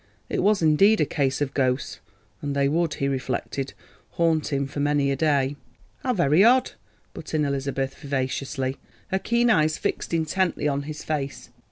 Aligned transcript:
It 0.29 0.41
was 0.41 0.63
indeed 0.63 0.99
a 0.99 1.05
"case 1.05 1.41
of 1.41 1.53
ghosts," 1.53 1.99
and 2.41 2.55
they 2.55 2.67
would, 2.67 2.95
he 2.95 3.07
reflected, 3.07 3.75
haunt 4.13 4.51
him 4.51 4.65
for 4.65 4.79
many 4.79 5.11
a 5.11 5.15
day. 5.15 5.57
"How 6.01 6.11
very 6.11 6.43
odd," 6.43 6.71
put 7.13 7.35
in 7.35 7.45
Elizabeth 7.45 7.93
vivaciously, 7.93 8.77
her 9.11 9.19
keen 9.19 9.51
eyes 9.51 9.77
fixed 9.77 10.11
intently 10.11 10.67
on 10.67 10.81
his 10.89 11.03
face. 11.03 11.49